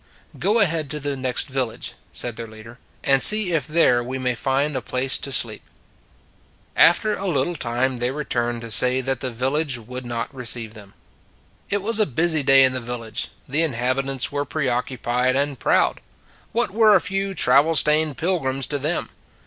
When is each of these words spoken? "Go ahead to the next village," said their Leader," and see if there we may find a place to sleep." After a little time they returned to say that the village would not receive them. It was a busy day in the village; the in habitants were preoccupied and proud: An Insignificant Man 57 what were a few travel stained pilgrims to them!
"Go 0.49 0.57
ahead 0.57 0.89
to 0.89 0.99
the 0.99 1.15
next 1.15 1.47
village," 1.47 1.93
said 2.11 2.35
their 2.35 2.47
Leader," 2.47 2.79
and 3.03 3.21
see 3.21 3.51
if 3.51 3.67
there 3.67 4.03
we 4.03 4.17
may 4.17 4.33
find 4.33 4.75
a 4.75 4.81
place 4.81 5.15
to 5.19 5.31
sleep." 5.31 5.61
After 6.75 7.13
a 7.15 7.27
little 7.27 7.55
time 7.55 7.97
they 7.97 8.09
returned 8.09 8.61
to 8.61 8.71
say 8.71 8.99
that 9.01 9.19
the 9.19 9.29
village 9.29 9.77
would 9.77 10.03
not 10.03 10.33
receive 10.33 10.73
them. 10.73 10.95
It 11.69 11.83
was 11.83 11.99
a 11.99 12.07
busy 12.07 12.41
day 12.41 12.63
in 12.63 12.73
the 12.73 12.79
village; 12.79 13.27
the 13.47 13.61
in 13.61 13.73
habitants 13.73 14.31
were 14.31 14.43
preoccupied 14.43 15.35
and 15.35 15.59
proud: 15.59 15.97
An 15.97 15.99
Insignificant 16.55 16.55
Man 16.55 16.63
57 16.63 16.71
what 16.79 16.87
were 16.87 16.95
a 16.95 16.99
few 16.99 17.33
travel 17.35 17.75
stained 17.75 18.17
pilgrims 18.17 18.65
to 18.65 18.79
them! 18.79 19.09